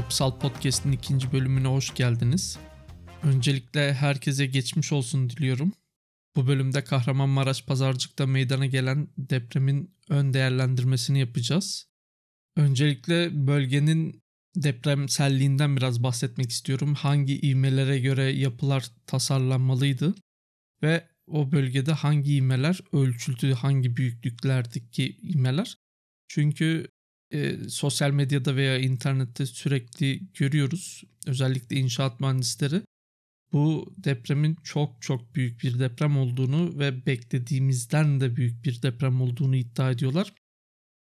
Yapısal 0.00 0.38
Podcast'in 0.38 0.92
ikinci 0.92 1.32
bölümüne 1.32 1.68
hoş 1.68 1.94
geldiniz. 1.94 2.58
Öncelikle 3.22 3.94
herkese 3.94 4.46
geçmiş 4.46 4.92
olsun 4.92 5.30
diliyorum. 5.30 5.72
Bu 6.36 6.46
bölümde 6.46 6.84
Kahramanmaraş 6.84 7.64
Pazarcık'ta 7.64 8.26
meydana 8.26 8.66
gelen 8.66 9.08
depremin 9.18 9.94
ön 10.08 10.34
değerlendirmesini 10.34 11.20
yapacağız. 11.20 11.88
Öncelikle 12.56 13.46
bölgenin 13.46 14.22
depremselliğinden 14.56 15.76
biraz 15.76 16.02
bahsetmek 16.02 16.50
istiyorum. 16.50 16.94
Hangi 16.94 17.40
ivmelere 17.40 17.98
göre 17.98 18.22
yapılar 18.22 18.90
tasarlanmalıydı 19.06 20.14
ve 20.82 21.08
o 21.26 21.52
bölgede 21.52 21.92
hangi 21.92 22.34
ivmeler 22.34 22.80
ölçüldü, 22.92 23.52
hangi 23.52 23.96
büyüklüklerdeki 23.96 25.16
ivmeler. 25.22 25.78
Çünkü 26.28 26.86
e, 27.32 27.68
sosyal 27.68 28.10
medyada 28.10 28.56
veya 28.56 28.78
internette 28.78 29.46
sürekli 29.46 30.32
görüyoruz. 30.34 31.04
Özellikle 31.26 31.76
inşaat 31.76 32.20
mühendisleri 32.20 32.82
bu 33.52 33.94
depremin 33.96 34.56
çok 34.64 35.02
çok 35.02 35.34
büyük 35.34 35.62
bir 35.62 35.78
deprem 35.78 36.16
olduğunu 36.16 36.78
ve 36.78 37.06
beklediğimizden 37.06 38.20
de 38.20 38.36
büyük 38.36 38.64
bir 38.64 38.82
deprem 38.82 39.20
olduğunu 39.20 39.56
iddia 39.56 39.90
ediyorlar. 39.90 40.34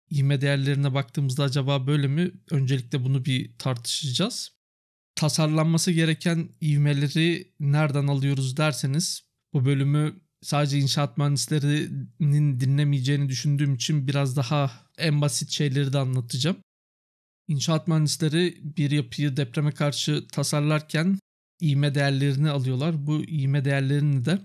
İğme 0.10 0.42
değerlerine 0.42 0.94
baktığımızda 0.94 1.44
acaba 1.44 1.88
böyle 1.88 2.08
mi? 2.08 2.32
Öncelikle 2.52 3.04
bunu 3.04 3.26
bir 3.26 3.58
tartışacağız. 3.58 4.52
Tasarlanması 5.16 5.92
gereken 5.92 6.50
ivmeleri 6.62 7.54
nereden 7.60 8.08
alıyoruz 8.08 8.58
derseniz 8.58 9.24
bu 9.54 9.66
bölümü 9.66 10.22
sadece 10.42 10.80
inşaat 10.80 11.18
mühendislerinin 11.18 12.60
dinlemeyeceğini 12.60 13.30
düşündüğüm 13.30 13.76
için 13.76 14.08
biraz 14.08 14.38
daha 14.38 14.72
en 14.98 15.22
basit 15.22 15.50
şeyleri 15.50 15.94
de 15.94 15.98
anlatacağım. 15.98 16.58
İnşaat 17.48 17.88
mühendisleri 17.88 18.58
bir 18.78 18.92
yapıyı 18.92 19.38
depreme 19.38 19.72
karşı 19.72 20.28
tasarlarken 20.28 21.20
iğme 21.62 21.96
değerlerini 21.96 22.50
alıyorlar. 22.50 23.08
Bu 23.08 23.24
iğme 23.24 23.66
değerlerini 23.66 24.26
de 24.26 24.42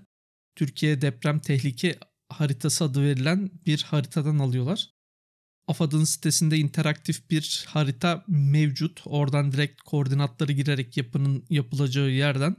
Türkiye 0.55 1.01
deprem 1.01 1.39
tehlike 1.39 1.99
haritası 2.29 2.83
adı 2.83 3.03
verilen 3.03 3.51
bir 3.65 3.83
haritadan 3.83 4.39
alıyorlar. 4.39 4.89
AFAD'ın 5.67 6.03
sitesinde 6.03 6.57
interaktif 6.57 7.29
bir 7.29 7.65
harita 7.67 8.23
mevcut. 8.27 9.01
Oradan 9.05 9.51
direkt 9.51 9.81
koordinatları 9.81 10.51
girerek 10.51 10.97
yapının 10.97 11.45
yapılacağı 11.49 12.09
yerden 12.09 12.55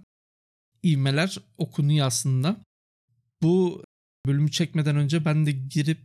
ivmeler 0.84 1.38
okunuyor 1.58 2.06
aslında. 2.06 2.56
Bu 3.44 3.84
bölümü 4.26 4.50
çekmeden 4.50 4.96
önce 4.96 5.24
ben 5.24 5.46
de 5.46 5.52
girip 5.52 5.98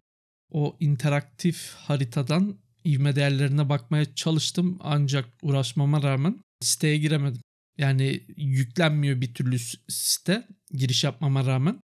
o 0.52 0.78
interaktif 0.80 1.74
haritadan 1.76 2.58
ivme 2.86 3.16
değerlerine 3.16 3.70
bakmaya 3.70 4.16
çalıştım 4.16 4.78
ancak 4.82 5.30
uğraşmama 5.42 6.04
rağmen 6.04 6.42
siteye 6.62 6.98
giremedim. 6.98 7.42
Yani 7.78 8.24
yüklenmiyor 8.38 9.22
bir 9.22 9.34
türlü 9.34 9.60
site 9.90 10.48
giriş 10.72 11.04
yapmama 11.04 11.46
rağmen. 11.46 11.80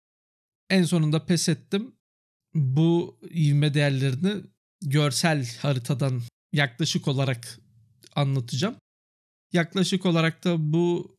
En 0.70 0.82
sonunda 0.82 1.26
pes 1.26 1.48
ettim. 1.48 1.94
Bu 2.54 3.18
ivme 3.34 3.74
değerlerini 3.74 4.42
görsel 4.82 5.46
haritadan 5.58 6.22
yaklaşık 6.52 7.08
olarak 7.08 7.58
anlatacağım. 8.16 8.76
Yaklaşık 9.52 10.06
olarak 10.06 10.44
da 10.44 10.72
bu 10.72 11.13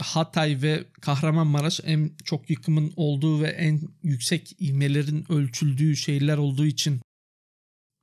Hatay 0.00 0.62
ve 0.62 0.84
Kahramanmaraş 1.00 1.80
en 1.84 2.10
çok 2.24 2.50
yıkımın 2.50 2.92
olduğu 2.96 3.42
ve 3.42 3.48
en 3.48 3.80
yüksek 4.02 4.62
ivmelerin 4.62 5.32
ölçüldüğü 5.32 5.96
şehirler 5.96 6.36
olduğu 6.36 6.66
için 6.66 7.00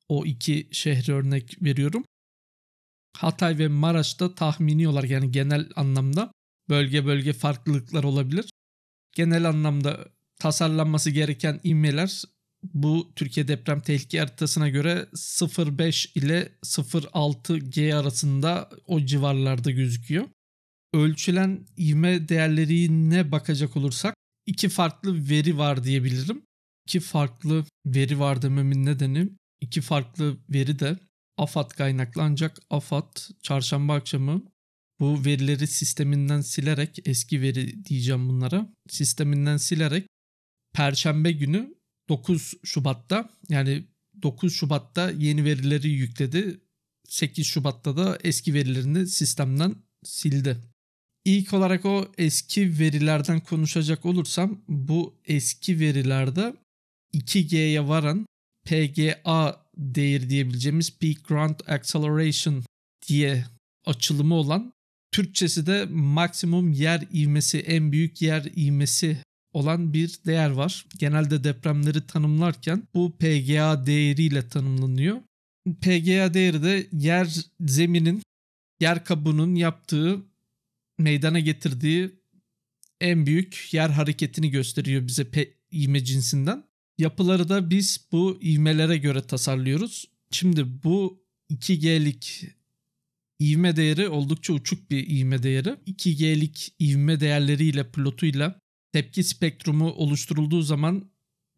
o 0.09 0.25
iki 0.25 0.68
şehri 0.72 1.13
örnek 1.13 1.63
veriyorum. 1.63 2.03
Hatay 3.18 3.58
ve 3.58 3.68
Maraş'ta 3.68 4.35
tahmini 4.35 4.88
olarak 4.88 5.09
yani 5.09 5.31
genel 5.31 5.69
anlamda 5.75 6.31
bölge 6.69 7.06
bölge 7.06 7.34
farklılıklar 7.34 8.03
olabilir. 8.03 8.50
Genel 9.16 9.50
anlamda 9.50 10.08
tasarlanması 10.40 11.12
gereken 11.12 11.59
ivmeler 11.64 12.24
bu 12.64 13.12
Türkiye 13.16 13.47
deprem 13.47 13.81
tehlike 13.81 14.19
haritasına 14.19 14.69
göre 14.69 15.08
0.5 15.14 16.19
ile 16.19 16.50
0.6 16.64 17.58
G 17.58 17.96
arasında 17.96 18.69
o 18.88 19.02
civarlarda 19.02 19.72
gözüküyor 19.72 20.28
ölçülen 20.94 21.66
ivme 21.78 22.30
değerlerine 22.30 23.31
bakacak 23.31 23.78
olursak 23.78 24.16
iki 24.46 24.70
farklı 24.70 25.30
veri 25.30 25.58
var 25.58 25.84
diyebilirim. 25.84 26.42
İki 26.86 27.00
farklı 27.00 27.66
veri 27.86 28.20
var 28.20 28.42
dememin 28.42 28.86
nedeni 28.86 29.30
iki 29.62 29.81
farklı 29.81 30.38
veri 30.50 30.80
de 30.80 31.00
AFAD 31.38 31.72
kaynaklı 31.72 32.22
ancak 32.22 32.59
AFAD 32.70 33.18
çarşamba 33.42 33.94
akşamı 33.94 34.44
bu 35.00 35.26
verileri 35.26 35.68
sisteminden 35.68 36.42
silerek 36.42 37.00
eski 37.06 37.42
veri 37.42 37.86
diyeceğim 37.86 38.30
bunlara 38.30 38.74
sisteminden 38.90 39.58
silerek 39.58 40.08
perşembe 40.74 41.31
günü 41.31 41.76
9 42.09 42.53
Şubat'ta 42.64 43.30
yani 43.50 43.88
9 44.22 44.53
Şubat'ta 44.53 45.12
yeni 45.12 45.44
verileri 45.44 45.90
yükledi. 45.90 46.62
8 47.08 47.47
Şubat'ta 47.47 47.97
da 47.97 48.18
eski 48.24 48.53
verilerini 48.53 49.08
sistemden 49.08 49.76
sildi. 50.03 50.58
İlk 51.28 51.54
olarak 51.54 51.86
o 51.86 52.08
eski 52.18 52.80
verilerden 52.80 53.40
konuşacak 53.40 54.06
olursam 54.06 54.62
bu 54.68 55.14
eski 55.26 55.80
verilerde 55.80 56.54
2G'ye 57.14 57.88
varan 57.88 58.26
PGA 58.66 59.66
değeri 59.78 60.30
diyebileceğimiz 60.30 60.98
Peak 61.00 61.28
Ground 61.28 61.60
Acceleration 61.68 62.64
diye 63.08 63.46
açılımı 63.86 64.36
olan 64.36 64.74
Türkçesi 65.12 65.68
de 65.68 65.86
maksimum 65.90 66.72
yer 66.72 67.04
ivmesi 67.14 67.59
en 67.59 67.92
büyük 67.92 68.22
yer 68.22 68.46
ivmesi 68.56 69.18
olan 69.54 69.94
bir 69.94 70.20
değer 70.26 70.50
var. 70.50 70.86
Genelde 70.98 71.44
depremleri 71.44 72.08
tanımlarken 72.08 72.84
bu 72.94 73.18
PGA 73.18 73.86
değeriyle 73.86 74.48
tanımlanıyor. 74.48 75.18
PGA 75.82 76.34
değeri 76.34 76.64
de 76.64 76.88
yer 76.92 77.28
zeminin 77.59 78.22
yer 78.80 79.06
kabuğunun 79.06 79.56
yaptığı 79.56 80.27
meydana 80.97 81.40
getirdiği 81.40 82.12
en 83.02 83.25
büyük 83.25 83.74
yer 83.74 83.90
hareketini 83.90 84.52
gösteriyor 84.52 85.08
bize 85.08 85.31
pe 85.31 85.53
ivme 85.74 86.03
cinsinden. 86.03 86.63
Yapıları 86.97 87.50
da 87.50 87.69
biz 87.69 88.08
bu 88.12 88.40
ivmelere 88.44 88.97
göre 88.97 89.22
tasarlıyoruz. 89.22 90.06
Şimdi 90.31 90.84
bu 90.84 91.24
2G'lik 91.52 92.46
ivme 93.41 93.75
değeri 93.75 94.09
oldukça 94.09 94.53
uçuk 94.53 94.91
bir 94.91 95.09
ivme 95.09 95.44
değeri. 95.44 95.69
2G'lik 95.69 96.74
ivme 96.81 97.19
değerleriyle 97.19 97.91
plotuyla 97.91 98.59
tepki 98.94 99.24
spektrumu 99.24 99.91
oluşturulduğu 99.91 100.62
zaman 100.62 101.09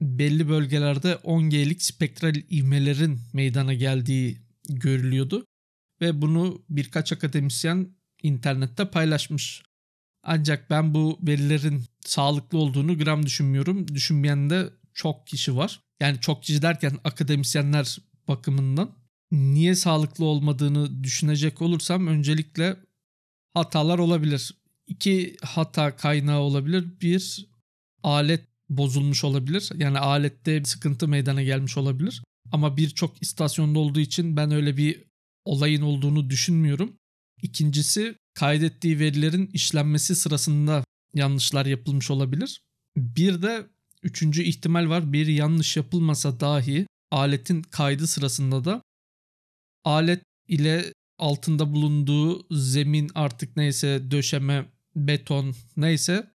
belli 0.02 0.50
bölgelerde 0.50 1.12
10G'lik 1.12 1.84
spektral 1.84 2.36
ivmelerin 2.36 3.20
meydana 3.34 3.74
geldiği 3.74 4.38
görülüyordu. 4.70 5.46
Ve 6.02 6.22
bunu 6.22 6.64
birkaç 6.70 7.14
akademisyen 7.14 7.99
internette 8.24 8.90
paylaşmış. 8.90 9.64
Ancak 10.24 10.70
ben 10.70 10.94
bu 10.94 11.20
verilerin 11.22 11.84
sağlıklı 12.06 12.58
olduğunu 12.58 12.98
gram 12.98 13.26
düşünmüyorum. 13.26 13.88
Düşünmeyen 13.88 14.50
de 14.50 14.70
çok 14.94 15.28
kişi 15.28 15.56
var. 15.56 15.82
Yani 16.00 16.20
çok 16.20 16.44
kişi 16.44 16.62
derken 16.62 16.98
akademisyenler 17.04 17.98
bakımından. 18.28 18.92
Niye 19.32 19.76
sağlıklı 19.76 20.26
olmadığını 20.26 21.04
düşünecek 21.04 21.62
olursam 21.62 22.08
öncelikle 22.08 22.76
hatalar 23.54 24.00
olabilir. 24.00 24.54
İki 24.88 25.38
hata 25.42 25.96
kaynağı 25.96 26.40
olabilir. 26.40 26.86
Bir 27.02 27.48
alet 28.04 28.48
bozulmuş 28.70 29.24
olabilir. 29.24 29.70
Yani 29.76 30.00
alette 30.00 30.66
sıkıntı 30.66 31.08
meydana 31.08 31.44
gelmiş 31.44 31.78
olabilir. 31.78 32.24
Ama 32.52 32.78
birçok 32.78 33.22
istasyonda 33.22 33.80
olduğu 33.80 34.00
için 34.00 34.38
ben 34.38 34.52
öyle 34.52 34.78
bir 34.78 35.04
olayın 35.46 35.82
olduğunu 35.82 36.30
düşünmüyorum. 36.30 36.94
İkincisi 37.42 38.16
kaydettiği 38.34 39.00
verilerin 39.00 39.50
işlenmesi 39.54 40.16
sırasında 40.16 40.84
yanlışlar 41.14 41.66
yapılmış 41.66 42.12
olabilir. 42.12 42.62
Bir 42.98 43.42
de 43.42 43.68
üçüncü 44.04 44.44
ihtimal 44.44 44.90
var. 44.90 45.14
Bir 45.14 45.28
yanlış 45.28 45.78
yapılmasa 45.78 46.40
dahi 46.40 46.86
aletin 47.12 47.62
kaydı 47.62 48.08
sırasında 48.08 48.66
da 48.66 48.82
alet 49.84 50.24
ile 50.48 50.94
altında 51.18 51.74
bulunduğu 51.74 52.56
zemin 52.58 53.12
artık 53.16 53.58
neyse 53.58 54.12
döşeme, 54.12 54.66
beton 54.96 55.56
neyse 55.78 56.32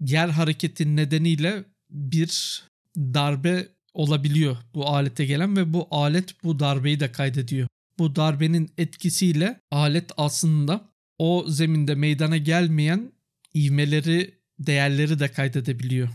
yer 0.00 0.28
hareketi 0.28 0.96
nedeniyle 0.96 1.64
bir 1.90 2.62
darbe 2.96 3.68
olabiliyor 3.94 4.56
bu 4.74 4.88
alete 4.88 5.26
gelen 5.26 5.56
ve 5.56 5.72
bu 5.72 5.88
alet 5.90 6.44
bu 6.44 6.58
darbeyi 6.58 7.00
de 7.00 7.12
kaydediyor 7.12 7.68
bu 7.98 8.16
darbenin 8.16 8.70
etkisiyle 8.78 9.60
alet 9.70 10.10
aslında 10.16 10.88
o 11.18 11.44
zeminde 11.48 11.94
meydana 11.94 12.36
gelmeyen 12.36 13.12
ivmeleri, 13.54 14.34
değerleri 14.58 15.18
de 15.18 15.28
kaydedebiliyor. 15.32 16.08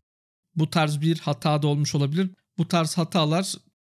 Bu 0.55 0.69
tarz 0.69 1.01
bir 1.01 1.19
hata 1.19 1.61
da 1.61 1.67
olmuş 1.67 1.95
olabilir. 1.95 2.29
Bu 2.57 2.67
tarz 2.67 2.97
hatalar 2.97 3.55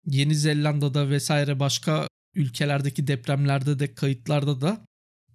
Yeni 0.06 0.34
Zelanda'da 0.34 1.10
vesaire 1.10 1.60
başka 1.60 2.08
ülkelerdeki 2.34 3.06
depremlerde 3.06 3.78
de 3.78 3.94
kayıtlarda 3.94 4.60
da 4.60 4.86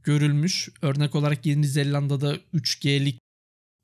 görülmüş. 0.03 0.69
Örnek 0.81 1.15
olarak 1.15 1.45
Yeni 1.45 1.67
Zelanda'da 1.67 2.35
3G'lik 2.35 3.19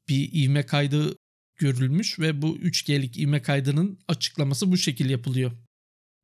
bir 0.10 0.44
ivme 0.44 0.66
kaydı 0.66 1.16
görülmüş 1.56 2.20
ve 2.20 2.42
bu 2.42 2.58
3G'lik 2.58 3.20
ivme 3.20 3.42
kaydının 3.42 4.00
açıklaması 4.08 4.72
bu 4.72 4.78
şekil 4.78 5.10
yapılıyor. 5.10 5.52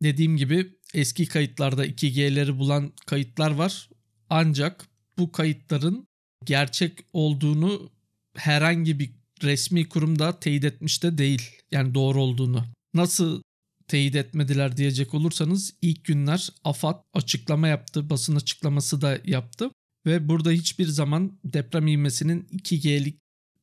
Dediğim 0.04 0.38
gibi 0.38 0.79
eski 0.94 1.26
kayıtlarda 1.26 1.86
2G'leri 1.86 2.58
bulan 2.58 2.94
kayıtlar 3.06 3.52
var. 3.52 3.90
Ancak 4.30 4.88
bu 5.18 5.32
kayıtların 5.32 6.08
gerçek 6.46 7.00
olduğunu 7.14 7.90
herhangi 8.36 9.00
bir 9.00 9.12
resmi 9.44 9.90
kurumda 9.90 10.40
teyit 10.40 10.64
etmiş 10.64 11.04
de 11.04 11.18
değil. 11.18 11.52
Yani 11.72 11.94
doğru 11.94 12.22
olduğunu. 12.22 12.66
Nasıl 12.94 13.42
teyit 13.88 14.16
etmediler 14.16 14.78
diyecek 14.78 15.14
olursanız 15.14 15.74
ilk 15.82 16.06
günler 16.06 16.50
AFAD 16.64 17.02
açıklama 17.14 17.68
yaptı. 17.68 18.10
Basın 18.10 18.36
açıklaması 18.36 19.02
da 19.02 19.20
yaptı. 19.26 19.70
Ve 20.06 20.30
burada 20.30 20.52
hiçbir 20.52 20.86
zaman 20.86 21.40
deprem 21.44 21.88
ivmesinin 21.88 22.42
2G'lik 22.42 23.20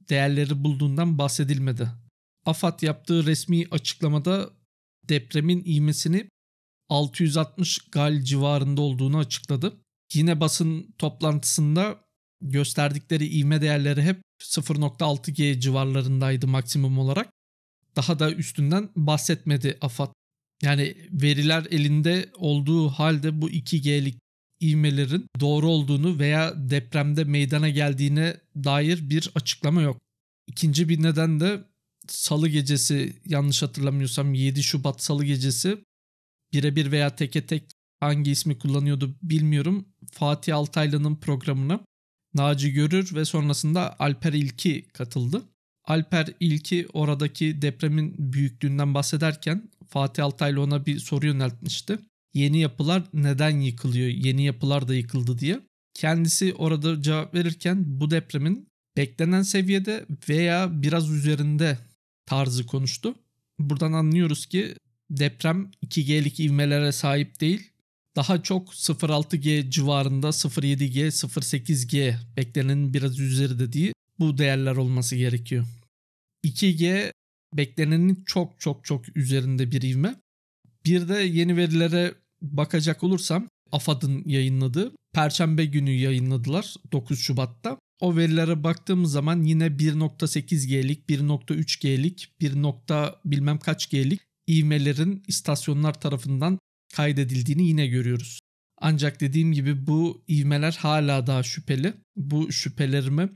değerleri 0.08 0.64
bulduğundan 0.64 1.18
bahsedilmedi. 1.18 1.88
AFAD 2.46 2.82
yaptığı 2.82 3.26
resmi 3.26 3.66
açıklamada 3.70 4.50
depremin 5.08 5.64
ivmesini 5.64 6.28
660 6.88 7.78
gal 7.78 8.22
civarında 8.22 8.80
olduğunu 8.80 9.18
açıkladı. 9.18 9.76
Yine 10.14 10.40
basın 10.40 10.94
toplantısında 10.98 12.00
gösterdikleri 12.40 13.38
ivme 13.38 13.60
değerleri 13.60 14.02
hep 14.02 14.20
0.6G 14.42 15.60
civarlarındaydı 15.60 16.46
maksimum 16.46 16.98
olarak. 16.98 17.30
Daha 17.96 18.18
da 18.18 18.32
üstünden 18.32 18.88
bahsetmedi 18.96 19.78
AFAD. 19.80 20.12
Yani 20.62 20.96
veriler 21.10 21.66
elinde 21.70 22.30
olduğu 22.34 22.88
halde 22.88 23.42
bu 23.42 23.50
2G'lik 23.50 24.18
ivmelerin 24.62 25.26
doğru 25.40 25.68
olduğunu 25.68 26.18
veya 26.18 26.70
depremde 26.70 27.24
meydana 27.24 27.68
geldiğine 27.68 28.36
dair 28.56 29.10
bir 29.10 29.30
açıklama 29.34 29.82
yok. 29.82 30.00
İkinci 30.46 30.88
bir 30.88 31.02
neden 31.02 31.40
de 31.40 31.64
salı 32.08 32.48
gecesi 32.48 33.22
yanlış 33.26 33.62
hatırlamıyorsam 33.62 34.34
7 34.34 34.62
Şubat 34.62 35.02
salı 35.02 35.24
gecesi 35.24 35.78
birebir 36.52 36.92
veya 36.92 37.16
teke 37.16 37.46
tek 37.46 37.62
hangi 38.00 38.30
ismi 38.30 38.58
kullanıyordu 38.58 39.16
bilmiyorum. 39.22 39.88
Fatih 40.12 40.56
Altaylı'nın 40.56 41.16
programına 41.16 41.80
Naci 42.34 42.72
Görür 42.72 43.14
ve 43.14 43.24
sonrasında 43.24 44.00
Alper 44.00 44.32
İlki 44.32 44.88
katıldı. 44.88 45.42
Alper 45.84 46.28
İlki 46.40 46.86
oradaki 46.92 47.62
depremin 47.62 48.14
büyüklüğünden 48.18 48.94
bahsederken 48.94 49.70
Fatih 49.88 50.24
Altaylı 50.24 50.60
ona 50.60 50.86
bir 50.86 50.98
soru 50.98 51.26
yöneltmişti. 51.26 51.98
Yeni 52.34 52.60
yapılar 52.60 53.02
neden 53.12 53.60
yıkılıyor? 53.60 54.08
Yeni 54.08 54.44
yapılar 54.44 54.88
da 54.88 54.94
yıkıldı 54.94 55.38
diye. 55.38 55.60
Kendisi 55.94 56.54
orada 56.54 57.02
cevap 57.02 57.34
verirken 57.34 57.84
bu 57.86 58.10
depremin 58.10 58.68
beklenen 58.96 59.42
seviyede 59.42 60.06
veya 60.28 60.82
biraz 60.82 61.10
üzerinde 61.10 61.78
tarzı 62.26 62.66
konuştu. 62.66 63.14
Buradan 63.58 63.92
anlıyoruz 63.92 64.46
ki 64.46 64.74
deprem 65.10 65.70
2G'lik 65.86 66.40
ivmelere 66.40 66.92
sahip 66.92 67.40
değil. 67.40 67.70
Daha 68.16 68.42
çok 68.42 68.68
0.6G 68.68 69.70
civarında 69.70 70.28
0.7G, 70.28 71.06
0.8G 71.06 72.14
beklenenin 72.36 72.94
biraz 72.94 73.18
üzeri 73.18 73.58
dediği 73.58 73.92
bu 74.18 74.38
değerler 74.38 74.76
olması 74.76 75.16
gerekiyor. 75.16 75.66
2G 76.44 77.12
beklenenin 77.54 78.22
çok 78.26 78.60
çok 78.60 78.84
çok 78.84 79.16
üzerinde 79.16 79.70
bir 79.70 79.82
ivme. 79.82 80.14
Bir 80.84 81.08
de 81.08 81.14
yeni 81.14 81.56
verilere 81.56 82.14
bakacak 82.42 83.04
olursam 83.04 83.48
AFAD'ın 83.72 84.22
yayınladığı 84.26 84.92
Perşembe 85.12 85.64
günü 85.64 85.90
yayınladılar 85.90 86.74
9 86.92 87.20
Şubat'ta. 87.20 87.78
O 88.00 88.16
verilere 88.16 88.64
baktığımız 88.64 89.12
zaman 89.12 89.42
yine 89.42 89.66
1.8G'lik, 89.66 91.08
1.3G'lik, 91.08 92.32
1. 92.40 92.52
bilmem 93.24 93.58
kaç 93.58 93.90
G'lik 93.90 94.20
ivmelerin 94.48 95.22
istasyonlar 95.26 96.00
tarafından 96.00 96.58
kaydedildiğini 96.94 97.68
yine 97.68 97.86
görüyoruz. 97.86 98.38
Ancak 98.80 99.20
dediğim 99.20 99.52
gibi 99.52 99.86
bu 99.86 100.24
ivmeler 100.28 100.72
hala 100.72 101.26
daha 101.26 101.42
şüpheli. 101.42 101.94
Bu 102.16 102.52
şüphelerimi 102.52 103.28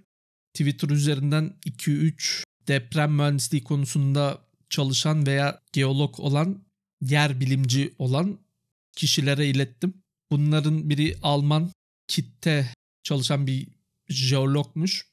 Twitter 0.55 0.89
üzerinden 0.89 1.53
2-3 1.67 2.45
deprem 2.69 3.13
mühendisliği 3.13 3.65
konusunda 3.65 4.45
çalışan 4.71 5.27
veya 5.27 5.61
geolog 5.73 6.21
olan, 6.21 6.65
yer 7.01 7.41
bilimci 7.41 7.95
olan 7.99 8.39
kişilere 8.97 9.49
ilettim. 9.49 9.95
Bunların 10.31 10.91
biri 10.91 11.17
Alman 11.23 11.71
kitte 12.09 12.75
çalışan 13.03 13.47
bir 13.47 13.69
jeologmuş. 14.09 15.07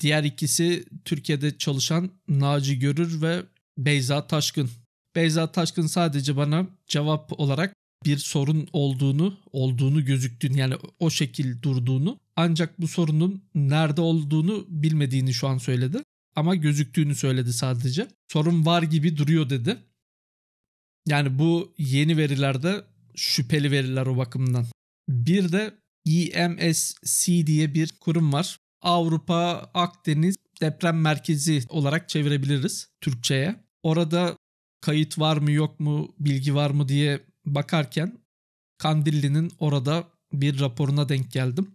Diğer 0.00 0.24
ikisi 0.24 0.84
Türkiye'de 1.04 1.58
çalışan 1.58 2.10
Naci 2.28 2.78
Görür 2.78 3.22
ve 3.22 3.42
Beyza 3.78 4.26
Taşkın. 4.26 4.70
Beyza 5.18 5.52
Taşkın 5.52 5.86
sadece 5.86 6.36
bana 6.36 6.66
cevap 6.86 7.40
olarak 7.40 7.74
bir 8.04 8.16
sorun 8.16 8.68
olduğunu, 8.72 9.38
olduğunu 9.52 10.04
gözüktüğünü 10.04 10.58
yani 10.58 10.74
o 10.98 11.10
şekil 11.10 11.62
durduğunu 11.62 12.18
ancak 12.36 12.80
bu 12.80 12.88
sorunun 12.88 13.42
nerede 13.54 14.00
olduğunu 14.00 14.66
bilmediğini 14.68 15.34
şu 15.34 15.48
an 15.48 15.58
söyledi. 15.58 16.02
Ama 16.36 16.54
gözüktüğünü 16.54 17.14
söyledi 17.14 17.52
sadece. 17.52 18.08
Sorun 18.32 18.66
var 18.66 18.82
gibi 18.82 19.16
duruyor 19.16 19.50
dedi. 19.50 19.76
Yani 21.06 21.38
bu 21.38 21.74
yeni 21.78 22.16
verilerde 22.16 22.84
şüpheli 23.14 23.70
veriler 23.70 24.06
o 24.06 24.16
bakımdan. 24.16 24.66
Bir 25.08 25.52
de 25.52 25.74
EMSC 26.06 27.46
diye 27.46 27.74
bir 27.74 27.92
kurum 28.00 28.32
var. 28.32 28.58
Avrupa 28.82 29.70
Akdeniz 29.74 30.36
Deprem 30.60 31.00
Merkezi 31.00 31.62
olarak 31.68 32.08
çevirebiliriz 32.08 32.88
Türkçe'ye. 33.00 33.56
Orada 33.82 34.36
kayıt 34.80 35.18
var 35.18 35.36
mı 35.36 35.50
yok 35.50 35.80
mu, 35.80 36.14
bilgi 36.20 36.54
var 36.54 36.70
mı 36.70 36.88
diye 36.88 37.20
bakarken 37.46 38.18
Kandilli'nin 38.78 39.52
orada 39.58 40.08
bir 40.32 40.60
raporuna 40.60 41.08
denk 41.08 41.32
geldim. 41.32 41.70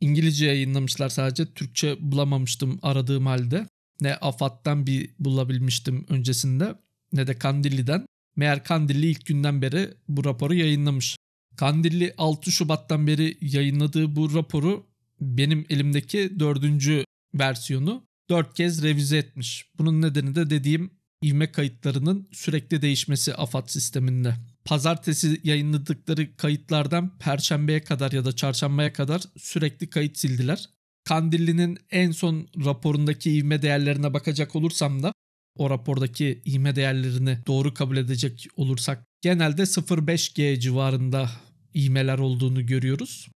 İngilizce 0.00 0.46
yayınlamışlar 0.46 1.08
sadece. 1.08 1.46
Türkçe 1.46 1.96
bulamamıştım 2.00 2.78
aradığım 2.82 3.26
halde. 3.26 3.68
Ne 4.00 4.14
AFAD'dan 4.14 4.86
bir 4.86 5.10
bulabilmiştim 5.18 6.06
öncesinde 6.08 6.74
ne 7.12 7.26
de 7.26 7.38
Kandilli'den. 7.38 8.06
Meğer 8.36 8.64
Kandilli 8.64 9.06
ilk 9.06 9.26
günden 9.26 9.62
beri 9.62 9.94
bu 10.08 10.24
raporu 10.24 10.54
yayınlamış. 10.54 11.16
Kandilli 11.56 12.14
6 12.18 12.52
Şubat'tan 12.52 13.06
beri 13.06 13.38
yayınladığı 13.40 14.16
bu 14.16 14.34
raporu 14.34 14.86
benim 15.20 15.66
elimdeki 15.70 16.40
dördüncü 16.40 17.04
versiyonu 17.34 18.02
dört 18.30 18.54
kez 18.54 18.82
revize 18.82 19.18
etmiş. 19.18 19.70
Bunun 19.78 20.02
nedeni 20.02 20.34
de 20.34 20.50
dediğim 20.50 20.90
ivme 21.26 21.52
kayıtlarının 21.52 22.28
sürekli 22.32 22.82
değişmesi 22.82 23.34
AFAD 23.34 23.68
sisteminde. 23.68 24.34
Pazartesi 24.64 25.40
yayınladıkları 25.44 26.36
kayıtlardan 26.36 27.18
perşembeye 27.18 27.84
kadar 27.84 28.12
ya 28.12 28.24
da 28.24 28.36
çarşambaya 28.36 28.92
kadar 28.92 29.22
sürekli 29.36 29.90
kayıt 29.90 30.18
sildiler. 30.18 30.68
Kandilli'nin 31.04 31.78
en 31.90 32.10
son 32.10 32.48
raporundaki 32.64 33.30
ivme 33.30 33.62
değerlerine 33.62 34.14
bakacak 34.14 34.56
olursam 34.56 35.02
da 35.02 35.12
o 35.56 35.70
rapordaki 35.70 36.42
ivme 36.46 36.76
değerlerini 36.76 37.38
doğru 37.46 37.74
kabul 37.74 37.96
edecek 37.96 38.46
olursak 38.56 39.04
genelde 39.22 39.62
0.5G 39.62 40.60
civarında 40.60 41.30
ivmeler 41.74 42.18
olduğunu 42.18 42.66
görüyoruz. 42.66 43.28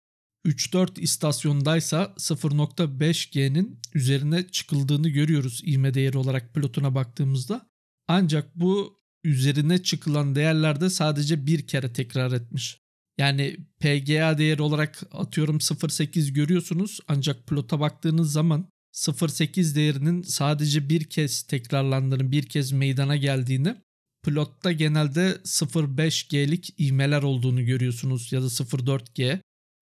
3-4 0.46 1.00
istasyondaysa 1.00 2.14
0.5G'nin 2.18 3.78
üzerine 3.94 4.48
çıkıldığını 4.48 5.08
görüyoruz 5.08 5.62
ivme 5.66 5.94
değeri 5.94 6.18
olarak 6.18 6.54
plotuna 6.54 6.94
baktığımızda. 6.94 7.69
Ancak 8.12 8.56
bu 8.56 9.00
üzerine 9.24 9.82
çıkılan 9.82 10.34
değerlerde 10.34 10.90
sadece 10.90 11.46
bir 11.46 11.66
kere 11.66 11.92
tekrar 11.92 12.32
etmiş. 12.32 12.80
Yani 13.18 13.56
PGA 13.80 14.38
değeri 14.38 14.62
olarak 14.62 15.02
atıyorum 15.12 15.56
0.8 15.56 16.32
görüyorsunuz 16.32 17.00
ancak 17.08 17.46
plota 17.46 17.80
baktığınız 17.80 18.32
zaman 18.32 18.68
0.8 18.94 19.74
değerinin 19.74 20.22
sadece 20.22 20.88
bir 20.88 21.04
kez 21.04 21.42
tekrarlandığını, 21.42 22.32
bir 22.32 22.42
kez 22.42 22.72
meydana 22.72 23.16
geldiğini 23.16 23.76
plotta 24.22 24.72
genelde 24.72 25.38
0.5G'lik 25.44 26.80
ivmeler 26.80 27.22
olduğunu 27.22 27.64
görüyorsunuz 27.64 28.32
ya 28.32 28.42
da 28.42 28.46
0.4G. 28.46 29.40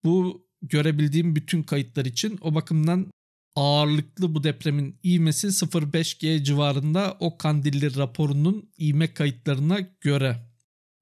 Bu 0.04 0.46
görebildiğim 0.62 1.36
bütün 1.36 1.62
kayıtlar 1.62 2.04
için 2.04 2.38
o 2.40 2.54
bakımdan 2.54 3.06
ağırlıklı 3.56 4.34
bu 4.34 4.44
depremin 4.44 4.96
ivmesi 5.04 5.46
0.5G 5.46 6.44
civarında 6.44 7.16
o 7.20 7.38
Kandilli 7.38 7.96
raporunun 7.96 8.70
ivme 8.80 9.14
kayıtlarına 9.14 9.78
göre. 10.00 10.36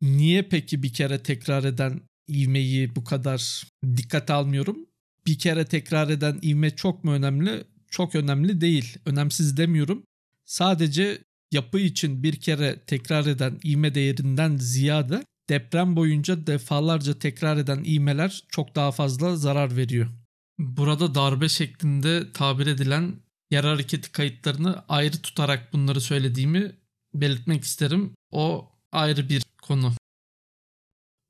Niye 0.03 0.43
peki 0.43 0.83
bir 0.83 0.93
kere 0.93 1.23
tekrar 1.23 1.65
eden 1.65 2.01
ivmeyi 2.29 2.97
bu 2.97 3.05
kadar 3.05 3.67
dikkat 3.97 4.31
almıyorum? 4.31 4.87
Bir 5.27 5.39
kere 5.39 5.65
tekrar 5.65 6.09
eden 6.09 6.39
ivme 6.43 6.71
çok 6.77 7.05
mu 7.05 7.13
önemli? 7.13 7.65
Çok 7.91 8.15
önemli 8.15 8.61
değil. 8.61 8.99
Önemsiz 9.07 9.57
demiyorum. 9.57 10.03
Sadece 10.45 11.19
yapı 11.53 11.81
için 11.81 12.23
bir 12.23 12.41
kere 12.41 12.81
tekrar 12.87 13.27
eden 13.27 13.59
ivme 13.65 13.95
değerinden 13.95 14.57
ziyade 14.57 15.25
deprem 15.49 15.97
boyunca 15.97 16.47
defalarca 16.47 17.19
tekrar 17.19 17.57
eden 17.57 17.85
ivmeler 17.85 18.45
çok 18.49 18.77
daha 18.77 18.93
fazla 18.93 19.37
zarar 19.37 19.77
veriyor. 19.77 20.20
Burada 20.61 21.15
darbe 21.15 21.49
şeklinde 21.49 22.33
tabir 22.33 22.67
edilen 22.67 23.15
yer 23.51 23.65
hareketi 23.65 24.13
kayıtlarını 24.13 24.85
ayrı 24.89 25.23
tutarak 25.23 25.73
bunları 25.73 26.01
söylediğimi 26.01 26.73
belirtmek 27.15 27.65
isterim. 27.65 28.15
O 28.31 28.73
ayrı 28.93 29.29
bir 29.29 29.43
konu. 29.63 29.93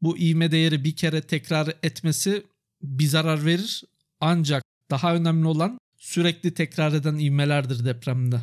Bu 0.02 0.18
ivme 0.18 0.52
değeri 0.52 0.84
bir 0.84 0.96
kere 0.96 1.22
tekrar 1.22 1.74
etmesi 1.82 2.46
bir 2.82 3.06
zarar 3.06 3.44
verir. 3.44 3.84
Ancak 4.20 4.62
daha 4.90 5.14
önemli 5.14 5.46
olan 5.46 5.78
sürekli 5.96 6.54
tekrar 6.54 6.92
eden 6.92 7.18
ivmelerdir 7.18 7.84
depremde. 7.84 8.40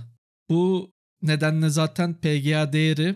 Bu 0.49 0.91
nedenle 1.21 1.69
zaten 1.69 2.13
PGA 2.13 2.73
değeri 2.73 3.15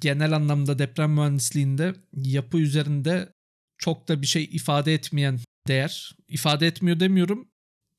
genel 0.00 0.32
anlamda 0.32 0.78
deprem 0.78 1.12
mühendisliğinde 1.12 1.94
yapı 2.12 2.58
üzerinde 2.58 3.32
çok 3.78 4.08
da 4.08 4.22
bir 4.22 4.26
şey 4.26 4.44
ifade 4.44 4.94
etmeyen 4.94 5.38
değer. 5.68 6.16
İfade 6.28 6.66
etmiyor 6.66 7.00
demiyorum. 7.00 7.48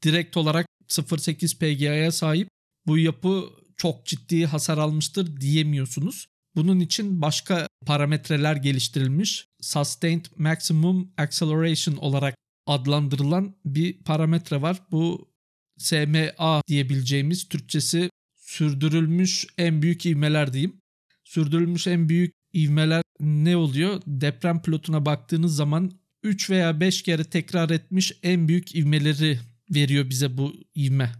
Direkt 0.03 0.37
olarak 0.37 0.65
0.8 0.89 1.57
PGA'ya 1.57 2.11
sahip 2.11 2.47
bu 2.87 2.97
yapı 2.97 3.49
çok 3.77 4.05
ciddi 4.05 4.45
hasar 4.45 4.77
almıştır 4.77 5.41
diyemiyorsunuz. 5.41 6.27
Bunun 6.55 6.79
için 6.79 7.21
başka 7.21 7.67
parametreler 7.85 8.55
geliştirilmiş. 8.55 9.47
Sustained 9.61 10.25
Maximum 10.37 11.11
Acceleration 11.17 11.95
olarak 11.95 12.35
adlandırılan 12.67 13.55
bir 13.65 14.03
parametre 14.03 14.61
var. 14.61 14.79
Bu 14.91 15.29
SMA 15.77 16.61
diyebileceğimiz 16.67 17.49
Türkçesi 17.49 18.09
sürdürülmüş 18.37 19.47
en 19.57 19.81
büyük 19.81 20.05
ivmeler 20.05 20.53
diyeyim. 20.53 20.81
Sürdürülmüş 21.23 21.87
en 21.87 22.09
büyük 22.09 22.33
ivmeler 22.53 23.01
ne 23.19 23.57
oluyor? 23.57 24.01
Deprem 24.07 24.61
plotuna 24.61 25.05
baktığınız 25.05 25.55
zaman 25.55 25.91
3 26.23 26.49
veya 26.49 26.79
5 26.79 27.01
kere 27.01 27.23
tekrar 27.23 27.69
etmiş 27.69 28.13
en 28.23 28.47
büyük 28.47 28.75
ivmeleri 28.75 29.39
veriyor 29.69 30.09
bize 30.09 30.37
bu 30.37 30.53
ivme. 30.75 31.11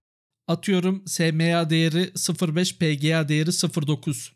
Atıyorum 0.47 1.03
SMA 1.07 1.69
değeri 1.69 2.03
0.5, 2.03 2.77
PGA 2.77 3.29
değeri 3.29 3.49
0.9. 3.49 4.31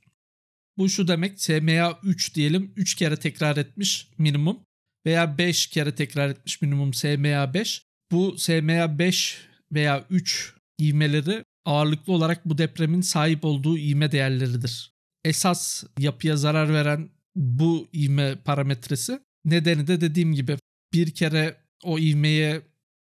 Bu 0.77 0.89
şu 0.89 1.07
demek 1.07 1.41
SMA 1.41 1.99
3 2.03 2.35
diyelim 2.35 2.73
3 2.75 2.95
kere 2.95 3.17
tekrar 3.17 3.57
etmiş 3.57 4.07
minimum 4.17 4.59
veya 5.05 5.37
5 5.37 5.67
kere 5.67 5.95
tekrar 5.95 6.29
etmiş 6.29 6.61
minimum 6.61 6.93
SMA 6.93 7.53
5. 7.53 7.81
Bu 8.11 8.35
SMA 8.37 8.99
5 8.99 9.37
veya 9.71 10.05
3 10.09 10.53
ivmeleri 10.81 11.43
ağırlıklı 11.65 12.13
olarak 12.13 12.45
bu 12.45 12.57
depremin 12.57 13.01
sahip 13.01 13.45
olduğu 13.45 13.77
ivme 13.77 14.11
değerleridir. 14.11 14.93
Esas 15.25 15.83
yapıya 15.99 16.37
zarar 16.37 16.73
veren 16.73 17.09
bu 17.35 17.89
ivme 17.93 18.35
parametresi 18.35 19.19
nedeni 19.45 19.87
de 19.87 20.01
dediğim 20.01 20.33
gibi 20.33 20.57
bir 20.93 21.11
kere 21.11 21.57
o 21.83 21.99
ivmeye 21.99 22.61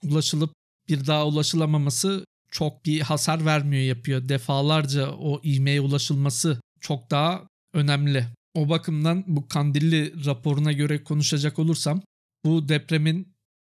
ulaşılıp 0.05 0.52
bir 0.88 1.07
daha 1.07 1.26
ulaşılamaması 1.26 2.25
çok 2.50 2.85
bir 2.85 3.00
hasar 3.00 3.45
vermiyor 3.45 3.83
yapıyor. 3.83 4.28
Defalarca 4.28 5.11
o 5.11 5.40
ivmeye 5.45 5.81
ulaşılması 5.81 6.61
çok 6.81 7.11
daha 7.11 7.49
önemli. 7.73 8.26
O 8.55 8.69
bakımdan 8.69 9.25
bu 9.26 9.49
Kandilli 9.49 10.25
raporuna 10.25 10.73
göre 10.73 11.05
konuşacak 11.05 11.59
olursam 11.59 12.02
bu 12.45 12.69
depremin 12.69 13.28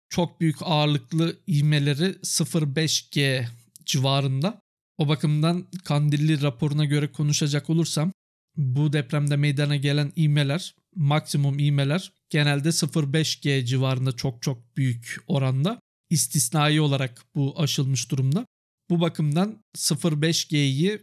çok 0.09 0.41
büyük 0.41 0.57
ağırlıklı 0.61 1.37
ivmeleri 1.49 2.05
0.5G 2.05 3.47
civarında. 3.87 4.61
O 4.99 5.09
bakımdan 5.09 5.67
Kandilli 5.85 6.43
raporuna 6.43 6.85
göre 6.85 7.13
konuşacak 7.13 7.71
olursam 7.71 8.13
bu 8.57 8.93
depremde 8.93 9.37
meydana 9.37 9.77
gelen 9.77 10.13
ivmeler, 10.17 10.75
maksimum 10.97 11.59
ivmeler 11.59 12.13
genelde 12.31 12.69
0.5G 12.69 13.65
civarında 13.65 14.13
çok 14.13 14.43
çok 14.43 14.77
büyük 14.77 15.17
oranda. 15.27 15.81
istisnai 16.11 16.81
olarak 16.81 17.25
bu 17.35 17.61
aşılmış 17.61 18.11
durumda. 18.11 18.47
Bu 18.91 19.01
bakımdan 19.01 19.65
0.5G'yi 19.77 21.01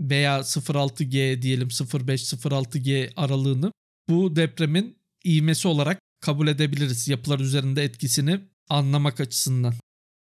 veya 0.00 0.40
0.6G 0.40 1.42
diyelim 1.42 1.68
0.5-0.6G 1.68 3.12
aralığını 3.16 3.72
bu 4.08 4.36
depremin 4.36 4.98
ivmesi 5.26 5.68
olarak 5.68 6.00
kabul 6.20 6.48
edebiliriz 6.48 7.08
yapılar 7.08 7.40
üzerinde 7.40 7.84
etkisini 7.84 8.40
anlamak 8.68 9.20
açısından. 9.20 9.74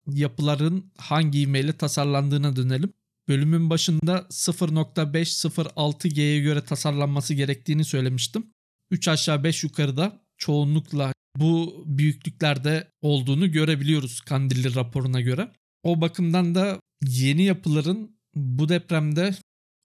Yapıların 0.06 0.92
hangi 0.96 1.40
ivmeyle 1.40 1.72
tasarlandığına 1.72 2.56
dönelim. 2.56 2.92
Bölümün 3.28 3.70
başında 3.70 4.26
0.5-0.6G'ye 4.30 6.40
göre 6.40 6.64
tasarlanması 6.64 7.34
gerektiğini 7.34 7.84
söylemiştim. 7.84 8.46
3 8.90 9.08
aşağı 9.08 9.44
5 9.44 9.64
yukarıda 9.64 10.20
çoğunlukla 10.38 11.12
bu 11.36 11.84
büyüklüklerde 11.86 12.88
olduğunu 13.02 13.52
görebiliyoruz 13.52 14.20
Kandilli 14.20 14.74
raporuna 14.74 15.20
göre. 15.20 15.52
O 15.82 16.00
bakımdan 16.00 16.54
da 16.54 16.80
yeni 17.06 17.42
yapıların 17.42 18.16
bu 18.34 18.68
depremde 18.68 19.34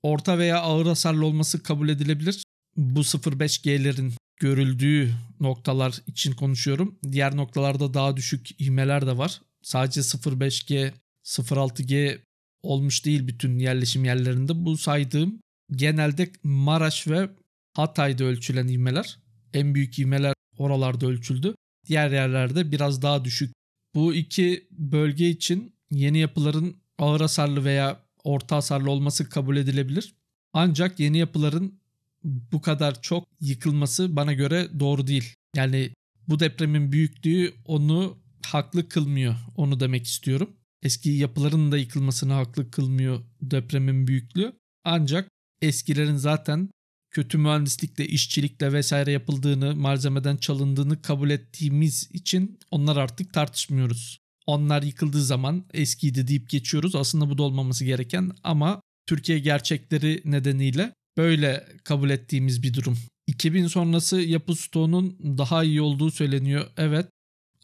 orta 0.04 0.38
veya 0.38 0.60
ağır 0.60 0.86
hasarlı 0.86 1.26
olması 1.26 1.64
kabul 1.64 1.90
edilebilir. 1.90 2.44
Bu 2.78 3.00
0.5G'lerin 3.00 4.14
görüldüğü 4.38 5.12
noktalar 5.40 6.02
için 6.08 6.32
konuşuyorum. 6.32 7.00
Diğer 7.12 7.38
noktalarda 7.38 7.94
daha 7.94 8.18
düşük 8.18 8.62
ivmeler 8.62 9.08
de 9.08 9.18
var. 9.18 9.42
Sadece 9.64 10.02
0.5G, 10.02 10.92
0.6G 11.24 12.20
olmuş 12.64 13.06
değil 13.06 13.28
bütün 13.28 13.60
yerleşim 13.60 14.06
yerlerinde. 14.06 14.66
Bu 14.66 14.78
saydığım 14.78 15.40
genelde 15.72 16.32
Maraş 16.44 17.08
ve 17.08 17.30
Hatay'da 17.75 18.24
ölçülen 18.24 18.67
ivmeler. 18.67 19.20
En 19.53 19.75
büyük 19.75 20.00
ivmeler 20.00 20.34
oralarda 20.58 21.08
ölçüldü. 21.08 21.55
Diğer 21.88 22.12
yerlerde 22.12 22.72
biraz 22.72 23.01
daha 23.01 23.25
düşük. 23.25 23.53
Bu 23.96 24.13
iki 24.13 24.67
bölge 24.72 25.29
için 25.29 25.75
yeni 25.91 26.17
yapıların 26.17 26.75
ağır 26.98 27.22
hasarlı 27.22 27.65
veya 27.65 28.00
orta 28.24 28.55
hasarlı 28.55 28.91
olması 28.91 29.29
kabul 29.29 29.58
edilebilir. 29.58 30.15
Ancak 30.53 31.00
yeni 31.00 31.17
yapıların 31.17 31.79
bu 32.24 32.62
kadar 32.62 33.01
çok 33.01 33.27
yıkılması 33.39 34.15
bana 34.15 34.34
göre 34.34 34.67
doğru 34.79 35.08
değil. 35.08 35.34
Yani 35.55 35.91
bu 36.27 36.39
depremin 36.39 36.91
büyüklüğü 36.91 37.53
onu 37.65 38.17
haklı 38.46 38.89
kılmıyor. 38.89 39.36
Onu 39.55 39.79
demek 39.79 40.05
istiyorum. 40.05 40.50
Eski 40.84 41.10
yapıların 41.10 41.72
da 41.72 41.77
yıkılmasını 41.77 42.34
haklı 42.34 42.72
kılmıyor 42.72 43.20
depremin 43.41 44.08
büyüklüğü. 44.08 44.53
Ancak 44.84 45.29
eskilerin 45.62 46.15
zaten 46.15 46.70
kötü 47.16 47.38
mühendislikle, 47.38 48.08
işçilikle 48.08 48.74
vesaire 48.74 49.12
yapıldığını, 49.12 49.76
malzemeden 49.76 50.38
çalındığını 50.38 51.02
kabul 51.02 51.30
ettiğimiz 51.30 52.10
için 52.14 52.60
onlar 52.72 52.98
artık 52.98 53.34
tartışmıyoruz. 53.34 54.20
Onlar 54.48 54.84
yıkıldığı 54.84 55.24
zaman 55.24 55.66
eskiydi 55.74 56.28
deyip 56.28 56.50
geçiyoruz. 56.50 56.96
Aslında 56.96 57.30
bu 57.30 57.38
da 57.38 57.44
olmaması 57.44 57.86
gereken 57.86 58.32
ama 58.44 58.82
Türkiye 59.08 59.40
gerçekleri 59.40 60.22
nedeniyle 60.26 60.94
böyle 61.18 61.68
kabul 61.84 62.10
ettiğimiz 62.10 62.64
bir 62.64 62.74
durum. 62.74 62.98
2000 63.28 63.68
sonrası 63.68 64.22
yapı 64.22 64.56
stoğunun 64.56 65.18
daha 65.38 65.64
iyi 65.64 65.82
olduğu 65.82 66.12
söyleniyor. 66.12 66.66
Evet 66.78 67.08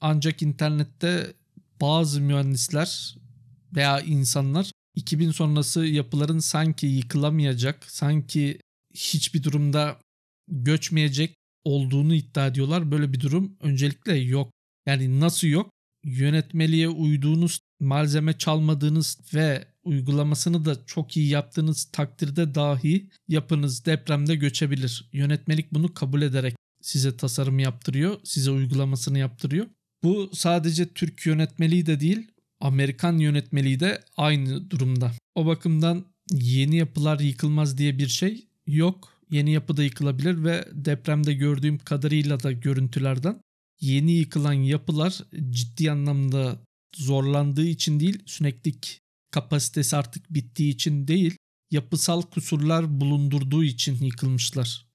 ancak 0.02 0.42
internette 0.42 1.34
bazı 1.82 2.22
mühendisler 2.22 3.16
veya 3.76 4.00
insanlar 4.00 4.72
2000 4.96 5.32
sonrası 5.32 5.86
yapıların 5.86 6.40
sanki 6.40 6.88
yıkılamayacak, 6.88 7.86
sanki 7.92 8.60
hiçbir 8.94 9.44
durumda 9.44 10.00
göçmeyecek 10.48 11.36
olduğunu 11.64 12.16
iddia 12.16 12.48
ediyorlar. 12.48 12.92
Böyle 12.92 13.14
bir 13.14 13.20
durum 13.20 13.58
öncelikle 13.60 14.16
yok. 14.16 14.52
Yani 14.86 15.20
nasıl 15.20 15.48
yok? 15.48 15.70
Yönetmeliğe 16.06 16.90
uyduğunuz, 16.90 17.60
malzeme 17.80 18.38
çalmadığınız 18.38 19.20
ve 19.34 19.68
uygulamasını 19.84 20.66
da 20.66 20.86
çok 20.86 21.18
iyi 21.18 21.28
yaptığınız 21.28 21.86
takdirde 21.92 22.56
dahi 22.56 23.10
yapınız 23.28 23.86
depremde 23.86 24.36
göçebilir. 24.36 25.10
Yönetmelik 25.14 25.74
bunu 25.74 25.94
kabul 25.94 26.22
ederek 26.22 26.56
size 26.82 27.18
tasarım 27.18 27.60
yaptırıyor, 27.60 28.20
size 28.24 28.52
uygulamasını 28.52 29.20
yaptırıyor. 29.20 29.68
Bu 30.04 30.30
sadece 30.34 30.94
Türk 30.94 31.26
yönetmeliği 31.26 31.86
de 31.86 32.00
değil, 32.00 32.32
Amerikan 32.60 33.18
yönetmeliği 33.18 33.80
de 33.80 34.04
aynı 34.18 34.72
durumda. 34.72 35.12
O 35.36 35.46
bakımdan 35.46 36.06
yeni 36.32 36.76
yapılar 36.76 37.20
yıkılmaz 37.20 37.78
diye 37.78 37.98
bir 37.98 38.08
şey 38.08 38.48
yok. 38.76 39.10
Yeni 39.32 39.52
yapı 39.52 39.78
da 39.78 39.84
yıkılabilir 39.84 40.44
ve 40.44 40.68
depremde 40.72 41.34
gördüğüm 41.34 41.78
kadarıyla 41.78 42.44
da 42.44 42.52
görüntülerden 42.52 43.42
yeni 43.82 44.12
yıkılan 44.12 44.54
yapılar 44.54 45.24
ciddi 45.50 45.92
anlamda 45.92 46.60
zorlandığı 46.96 47.66
için 47.66 48.00
değil, 48.00 48.24
süneklik 48.26 49.00
kapasitesi 49.32 49.96
artık 49.96 50.34
bittiği 50.34 50.74
için 50.74 51.08
değil, 51.08 51.38
yapısal 51.72 52.22
kusurlar 52.22 53.02
bulundurduğu 53.02 53.64
için 53.64 54.04
yıkılmışlar. 54.06 54.86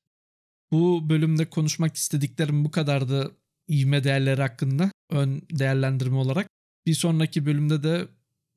Bu 0.73 1.09
bölümde 1.09 1.50
konuşmak 1.50 1.97
istediklerim 1.97 2.64
bu 2.64 2.71
kadardı 2.71 3.37
ivme 3.71 4.04
değerleri 4.04 4.42
hakkında 4.42 4.90
ön 5.11 5.42
değerlendirme 5.50 6.16
olarak. 6.16 6.49
Bir 6.87 6.95
sonraki 6.95 7.47
bölümde 7.47 7.83
de 7.83 8.09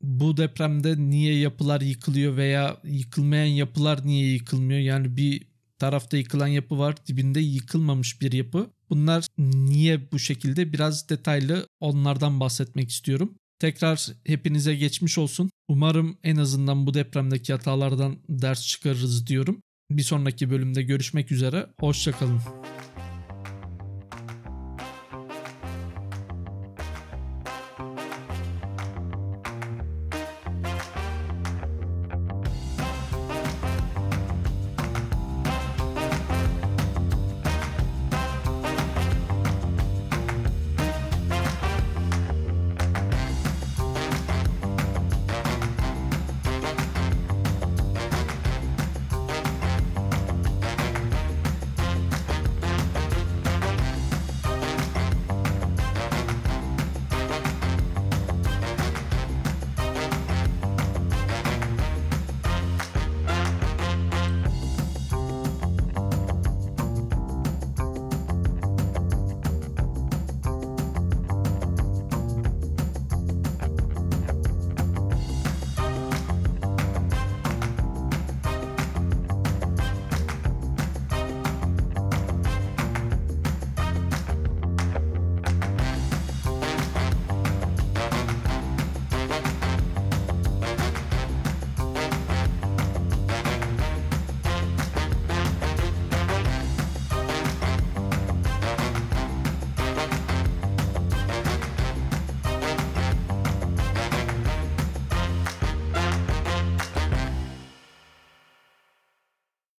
bu 0.01 0.37
depremde 0.37 0.95
niye 0.97 1.39
yapılar 1.39 1.81
yıkılıyor 1.81 2.37
veya 2.37 2.77
yıkılmayan 2.83 3.45
yapılar 3.45 4.07
niye 4.07 4.33
yıkılmıyor? 4.33 4.79
Yani 4.79 5.17
bir 5.17 5.47
tarafta 5.79 6.17
yıkılan 6.17 6.47
yapı 6.47 6.79
var, 6.79 6.95
dibinde 7.07 7.39
yıkılmamış 7.39 8.21
bir 8.21 8.31
yapı. 8.31 8.69
Bunlar 8.89 9.27
niye 9.37 10.11
bu 10.11 10.19
şekilde 10.19 10.73
biraz 10.73 11.09
detaylı 11.09 11.67
onlardan 11.79 12.39
bahsetmek 12.39 12.89
istiyorum. 12.89 13.35
Tekrar 13.59 14.07
hepinize 14.25 14.75
geçmiş 14.75 15.17
olsun. 15.17 15.49
Umarım 15.67 16.17
en 16.23 16.35
azından 16.35 16.87
bu 16.87 16.93
depremdeki 16.93 17.53
hatalardan 17.53 18.17
ders 18.29 18.67
çıkarırız 18.67 19.27
diyorum. 19.27 19.61
Bir 19.91 20.03
sonraki 20.03 20.49
bölümde 20.49 20.83
görüşmek 20.83 21.31
üzere. 21.31 21.69
Hoşçakalın. 21.79 22.41